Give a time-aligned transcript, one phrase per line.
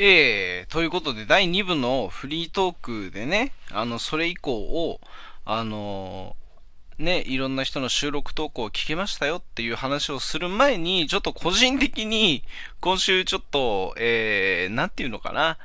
[0.00, 2.74] ええということで、第2部のフリートー
[3.08, 5.00] クでね、あの、それ以降を、
[5.44, 6.36] あの
[6.98, 12.44] ね、いろんな人の収録投稿を聞きましたよっていう話をする前に、ちょっと個人的に、
[12.80, 15.58] 今週ちょっと、えー、なんていうのかな、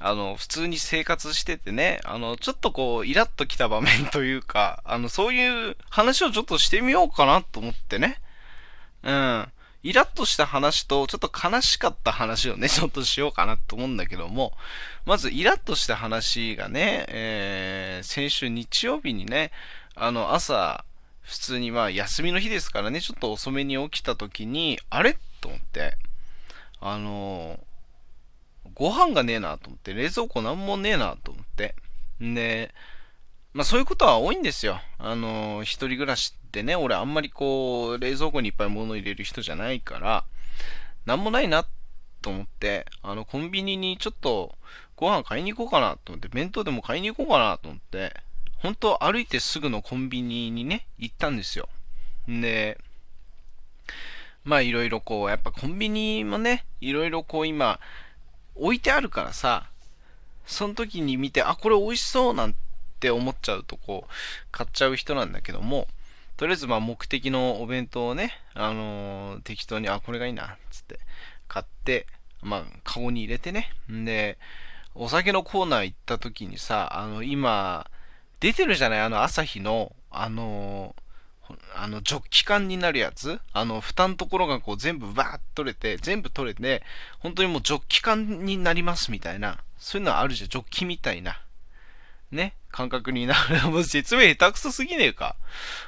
[0.00, 8.18] あの、普通に生活しててね、あの、ちょっとこう、イラッときた場面というか、あの、そういう話をちょっとしてみようかなと思ってね。
[9.02, 9.48] うん。
[9.84, 14.52] イラッとした話と、ちょっと悲しかった話をね、ちょっとしようかなと思うんだけども、
[15.06, 19.52] まず、イラッとした話がね、えー、先週日曜日にね、
[19.94, 20.84] あの、朝、
[21.22, 25.16] 普通にまあ、休みの日ですからね、ちょっと遅めに起きた時に、あれ？
[25.40, 25.96] と思って、
[26.80, 27.58] あのー
[28.74, 31.76] ご飯がねえなと思って、冷蔵庫なんもねえなと思って。
[32.20, 32.74] んで、
[33.52, 34.80] まあそういうことは多いんですよ。
[34.98, 40.24] あの、一人暮らしってね、俺あんまりこう、冷蔵庫にいっぱい物入れる人じゃないから、
[41.04, 41.66] なんもないな
[42.22, 44.54] と思って、あの、コンビニにちょっと
[44.94, 48.14] ご飯買いに行こうかなと思って、弁当でも買いに行こうかなと思って、
[48.58, 51.68] 本当歩いてすぐのコンビニにね、行ったんですよ。
[52.30, 52.78] んで、
[54.44, 57.80] まあいろいろこう、やっぱコンビニもね、いろいろこう今、
[58.54, 59.68] 置いてあるからさ、
[60.46, 62.54] その時に見て、あ、これ美味しそうなん
[63.00, 64.12] て思っちゃうと、こう、
[64.52, 65.88] 買っちゃう人なんだけども、
[66.36, 70.98] とりあえずまあ目的のお弁当をね、あのー、適当に、あ、これがいいな、つって
[71.48, 72.06] 買って、
[72.42, 73.70] まあ、カゴに入れてね。
[73.90, 74.38] んで、
[74.94, 77.90] お酒のコーナー行った時にさ、あの、今、
[78.40, 81.04] 出てるじゃないあの、朝日の、あのー
[81.74, 83.38] あの、ジョッキ缶になるやつ？
[83.52, 86.82] あの、蓋のところがこう全部バーッと取れて、全部取れて、
[87.18, 91.43] 本当にもうジョッキ缶になりますみたいな、そういうのあるじゃん、ジョッキみたいな。
[92.34, 93.70] ね、感覚になる。
[93.70, 95.36] もう説明下手くそすぎねえか。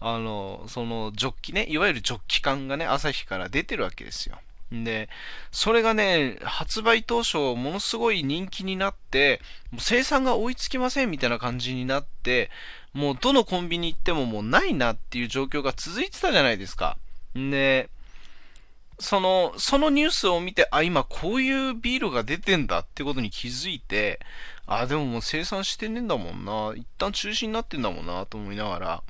[0.00, 4.38] あの、そのジョッキね、いわゆるジョッキ缶がね、朝日から出てるわけですよ。
[4.70, 5.08] で、
[5.50, 12.50] それがね、発売当初、ものすごい人気になって、もう生産が追いつきませんみたいな感じになって、
[12.92, 16.98] もうどのコンビニ行ってももうないなっていう状況が続いてたじゃないですか。
[17.34, 17.88] で、
[19.00, 24.20] その、そのニュースを見て、あ、今こういうビールが出てんだってことに気づいて、
[24.66, 26.74] あ、でももう生産してねえんだもんな。
[26.76, 29.02] 一旦中止になってんだもんなと思いながら、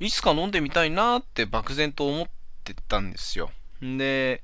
[0.00, 2.26] いつか飲んでみたいなって漠然と思っ
[2.64, 3.50] てたんですよ。
[3.80, 4.42] で、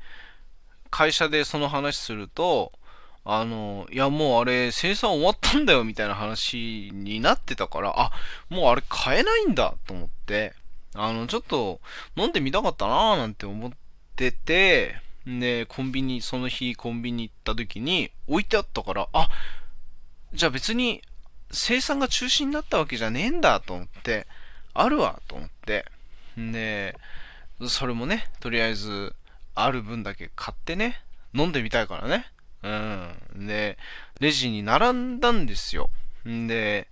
[0.91, 2.73] 会社でその話すると、
[3.25, 8.11] あの、いやもうあれ生産終わったんだよみたいな話になってたから、あ、
[8.49, 10.55] もうあれ買えないんだと思って、
[10.95, 11.81] あの、ちょっと
[12.17, 13.77] 飲んでみたかったなーなんて思って
[14.19, 14.97] 出て、
[15.27, 19.29] で、コンビニ、その日コンビニ行った時に置いてあったから、あ、
[20.35, 21.03] じゃあ別に
[21.51, 24.27] 生産が中止になったわけじゃねえんだと思って、
[24.75, 25.87] あるわと思って、
[26.37, 26.99] で、
[27.69, 29.15] それもね、とりあえず、
[29.55, 31.01] ある分だけ買ってね、
[31.33, 32.27] 飲んでみたいからね。
[32.63, 32.69] う
[33.41, 33.47] ん。
[33.47, 33.79] で、
[34.21, 35.91] レジに並んだんですよ。
[36.29, 36.89] んで、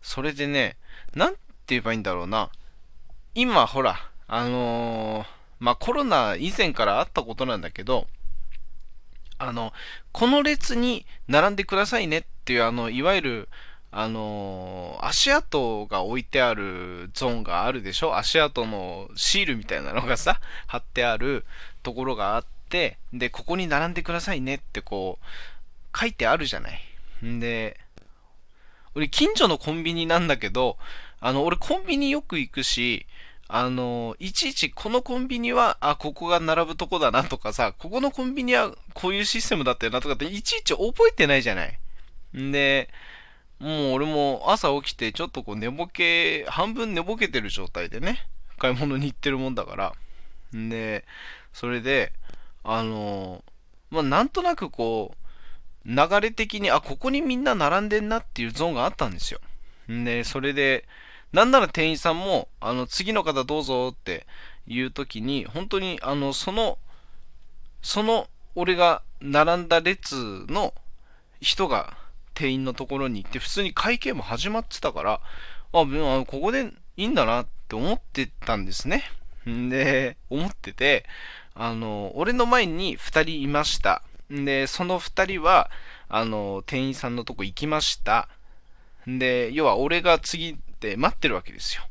[0.00, 0.76] それでね、
[1.14, 1.38] なんて
[1.68, 2.50] 言えばいいんだろうな。
[3.34, 5.26] 今、ほら、あのー、
[5.62, 8.08] まあ、コロナ以前からあったことなんだけど、
[9.38, 9.72] あの、
[10.10, 13.48] この列に並んでくださいねっていう、あの、いわゆる、
[13.92, 18.16] あの、足跡が置いてあるゾーンがあるでしょ？
[18.16, 21.44] 足跡のシールみたいなのがさ、 貼ってある
[21.84, 26.82] ところがあって、で、ここに並んでくださいねってこう、書いてあるじゃない。
[27.24, 27.78] んで、
[28.96, 30.76] 俺近所のコンビニなんだけど、
[31.20, 33.06] あの、俺コンビニよく行くし、
[33.54, 41.78] あの、いちいちこのコンビニは、あ、ここが並ぶとこだなとかさ、ここのコンビニはこういうシステムだったよなとかっていちいち覚えてないじゃない。
[42.34, 42.88] んで、
[43.58, 48.26] もう俺も朝起きてちょっとこう寝ぼけ、半分寝ぼけてる状態でね、
[48.56, 49.92] 買い物に行ってるもんだから。
[50.54, 51.04] で、
[51.52, 52.14] それで、
[52.64, 53.44] あの
[53.90, 55.14] まあ、なんとなくこ
[55.84, 59.40] う、流れ的に、あ、ここにみんな並んでんなっていうゾーンがあったんですよ。
[59.88, 60.88] で、それで、
[61.32, 64.26] なんなら店員さんも、あの、次の方どうぞって
[64.66, 66.78] いう時に、本当に、あの、その、
[67.80, 70.74] その、俺が並んだ列の
[71.40, 71.96] 人が
[72.34, 75.20] 店員のところに行って、普通に会計も始まってたから、あ、
[75.72, 79.04] ここでいいんだなって思ってたんですね。
[79.48, 81.06] んで、思ってて、
[81.54, 84.02] あの、俺の前に2人いました。
[84.30, 85.70] んで、その2人は、
[86.10, 88.28] あの、店員さんのとこ行きました。
[89.08, 91.82] んで、要は俺が次で待ってるわけですよ。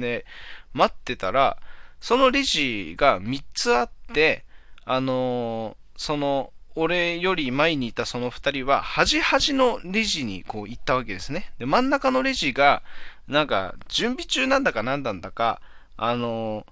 [0.00, 0.24] で、
[0.72, 1.58] 待ってたら、
[2.00, 4.44] そのレジが3つあって、
[4.84, 11.52] あのその俺より前にいたその2人は、端々のレジにこう行ったわけですね。
[11.58, 12.82] で、真ん中のレジが、
[13.28, 15.60] なんか、準備中なんだか何なんだか、
[15.96, 16.64] あの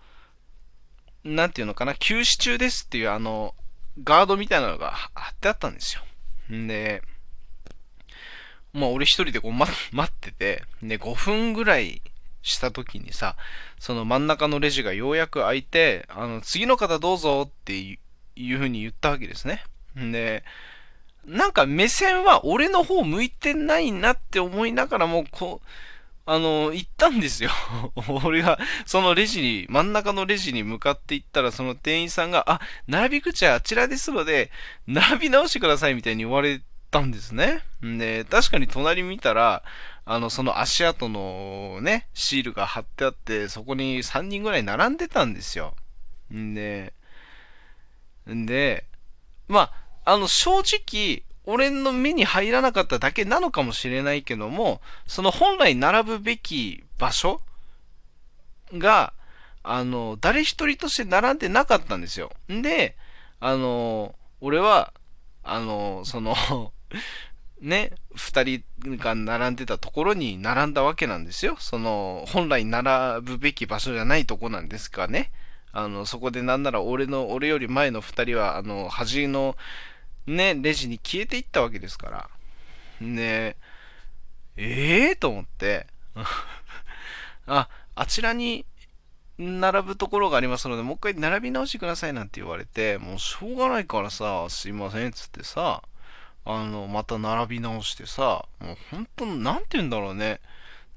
[1.25, 3.55] なんていうのかな、休止中ですっていうあの、
[4.03, 6.03] ガードみたいなのが貼ってあったんですよ。
[6.57, 7.03] んで、
[8.73, 12.03] まあ俺一人でこう、ま、待ってて、で、5分ぐらい
[12.43, 13.37] した時にさ、
[13.79, 17.99] その真ん中のレジがようやく開いて、あの、次の方どうぞってい
[18.53, 19.65] う風に言ったわけですね。
[19.97, 20.45] で、
[21.27, 25.67] なんか目線は俺の方向いてないなって思いながらも、こう、
[26.31, 27.51] あの、行ったんですよ。
[28.25, 34.51] 俺が、そのレジに、真ん中のレジに向かって行ったら、その店員さんが、あ、並び口はあちらですので、
[34.87, 37.63] 並び直してくださいみたいに言われたんですね。
[37.83, 39.63] で、確かに隣見たら、
[40.05, 45.75] あの、その足跡のね、シールが貼ってあって、そこに3人ぐらい並んでたんですよ。
[46.33, 46.93] んで、
[48.29, 48.85] んで、
[49.49, 49.71] ま
[50.05, 57.41] あ、あの、正直、俺の目に入らなかっただけなのかもしれないけども、その本来並ぶべき場所
[58.75, 59.13] が、
[59.63, 62.33] あの、誰一人として並んでなかったんですよ。
[62.53, 62.97] んで、
[63.41, 64.93] あの、俺は、
[65.43, 66.35] あの、その
[67.61, 68.63] ね、二人
[68.97, 71.57] が並んでたところに並んだわけなんですよ。
[71.59, 75.31] その、本来並ぶべき場所じゃないとこなんですかね。
[75.73, 79.57] あの、そこでなんなら俺の、俺より前の二人は、あの、端の
[80.27, 82.31] ね、レジに消えていったわけですから。
[83.01, 83.57] ね
[84.57, 85.87] ええー、と思って、
[87.47, 88.67] あ、あちらに
[89.39, 95.83] 並ぶところがありますので、もう一回並び直してくださいなんて言われて、もうしょうがないからさ、すいませんっつってさ、
[96.51, 100.41] あの、また並び直してさ、もう本当、なんて言うんだろうね。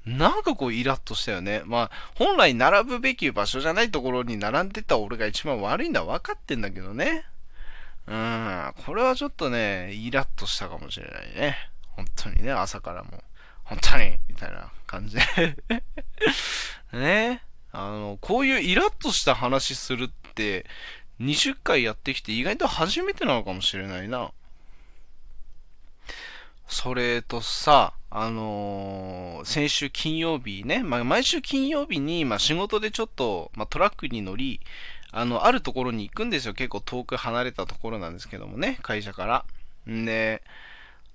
[0.06, 1.60] なんかこうイラッとしたよね。
[1.66, 7.26] まあ、本来並ぶべき場所じゃないところに並んでた俺が一番悪いのは分かってんだけどね。
[8.06, 11.56] うん、これはちょっとね、イラッとしたかもしれないね。
[11.96, 13.22] 本当にね、朝からも。
[13.64, 15.22] 本当にみたいな感じで
[16.94, 17.42] ね。
[17.72, 20.64] あの、こういうイラッとした話するって、
[21.20, 24.32] 20回やってきて意外と初めてなのかもしれないな。
[26.72, 34.58] それとさ、あのー、先週金曜日ね、まあ、毎週金曜日に、まあ、仕事でちょっと、まあ、トラックに乗り、
[35.10, 36.54] あの、あるところに行くんですよ。
[36.54, 39.44] 結構遠く離れたところなんですけどもね、会社から。
[39.92, 40.42] んで、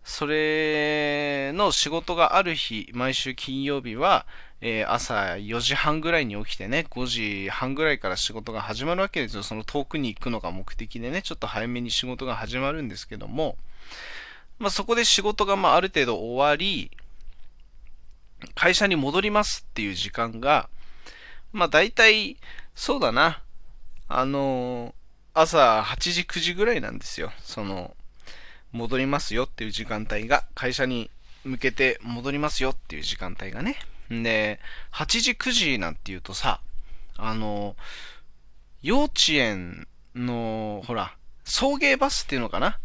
[0.04, 4.28] それの仕事がある日、毎週金曜日は、
[4.62, 9.42] えー、朝4時半ぐらいに起きてね、5時半ぐらいから仕事が始まるわけですよ。
[9.42, 13.58] その遠くに行くのが目的でね、ちょっと早めに仕事が始まるんですけども、
[14.60, 16.92] まあ、そこで仕事がまあある程度終わり、
[18.56, 20.70] 会社に戻りますっていう時間が、
[21.52, 22.38] まあ大体、
[22.76, 23.42] そうだな、
[24.08, 24.94] あのー、
[25.34, 27.32] 朝8時、9時ぐらいなんですよ。
[27.40, 27.96] その、
[28.72, 31.10] 戻りますよっていう時間帯が、会社に
[31.44, 33.78] 向けて戻りますよっていう時間帯がね。
[34.10, 34.60] で、
[34.92, 36.62] 8時、9時なんて言うとさ、
[37.16, 37.76] あのー、
[38.84, 42.80] 幼稚園の、ほら、送迎バスっていうのかな？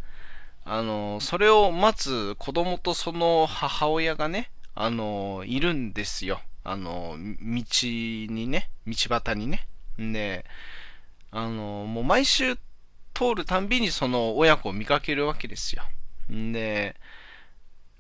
[0.65, 6.41] あの、それを待つ子供とその母親がね、あのいるんですよ。
[6.65, 9.67] あの道にね、道端にね。
[9.99, 10.45] で、
[11.31, 12.57] あの、もう毎週
[13.15, 15.83] 通るたんびにその親子を見かけるわけですよ。
[16.29, 16.97] で、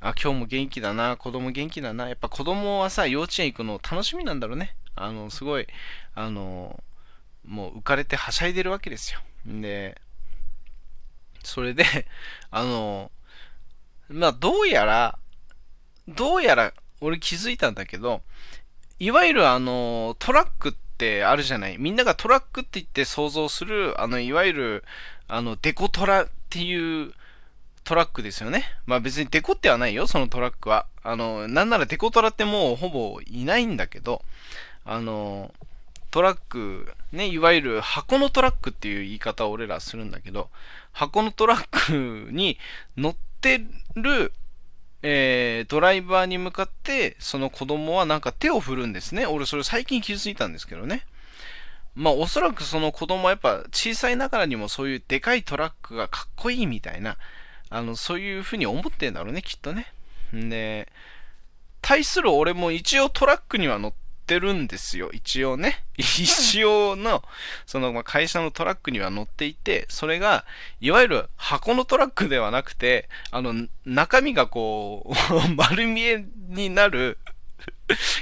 [0.00, 2.08] あ、今日も元気だな、子供元気だな。
[2.08, 4.74] やっぱ子供はさ、幼稚園行くの楽しみなんだろうね。
[4.94, 5.66] あの、すごい、
[6.14, 6.82] あの、
[7.44, 9.20] もう浮かれてはしゃいでるわけですよ。
[9.46, 10.00] で、
[11.44, 11.84] それで、
[12.50, 13.10] あの、
[14.08, 15.18] まあ、どうやら、
[16.08, 18.22] どうやら、俺気づいたんだけど、
[18.98, 21.78] いわゆるあの、トラックってあるじゃない？
[21.78, 24.84] みんながトラックって言って想像する、あの、いわゆる、
[25.26, 27.12] あの、デコトラっていう
[27.84, 28.64] トラックですよね。
[28.86, 30.86] まあ別にデコってはないよ、そのトラックは。
[31.02, 34.22] あの、なんならデコトラってもうほぼいないんだけど、
[34.84, 35.52] あの、
[36.12, 40.50] トラック、ね、いわゆる箱のトラックっていう言い方を俺らするんだけど、
[40.92, 42.58] 箱のトラックに
[42.98, 43.64] 乗って
[43.96, 44.32] る、
[45.02, 49.24] えー、ドライバーに向かって、その子供はなんか手を振るんですね。
[49.24, 51.06] 俺それ最近気づいたんですけどね。
[51.94, 57.16] まあおそらくその子供はやっぱ小さいながらにもそういうでかいトラックがかっこいいみたいな、
[57.70, 59.86] あの、そういうふうに思ってんだろうね、きっとね。
[60.36, 60.92] んで、
[61.80, 63.92] 対する俺も一応トラックには乗っ
[64.26, 65.10] てるんですよ。
[65.12, 65.84] 一応ね。
[65.96, 67.22] 一応の、
[67.66, 70.44] その、ま会社のトラックには乗っていて、それが、
[70.80, 77.18] いわゆる箱のトラックではなくて、あの、中身がこう、 丸見えになる、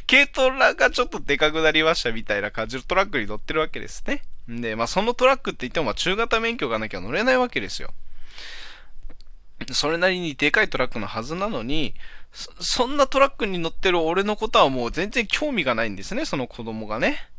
[0.09, 4.23] 軽トラがちょっとでかくなりましたみたいな感じのトラックに乗ってるわけですね。
[4.49, 7.93] で、まあそのトラックって言っても、中型免許がなきゃ乗れないわけですよ。
[9.73, 11.95] それなりにでかいトラックのはずなのに、
[12.33, 17.31] そそんなトラックに乗ってる俺のことはもう全然興味がないんですね、その子供がね。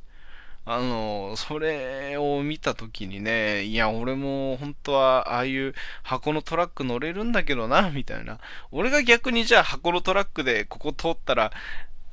[0.63, 5.73] あの、それを見た時にね、いや、俺も本当はああいう
[6.03, 8.39] 箱のトラック乗れるんだけどな、みたいな。
[8.71, 11.51] 俺が逆にじゃあ箱のトラックでここ通ったら、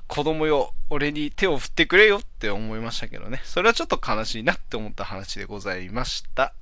[0.06, 3.42] 子供よ、俺に手を振ってくれよって思いましたけどね。
[3.44, 6.54] それはちょっと悲しいなって思った話でございました。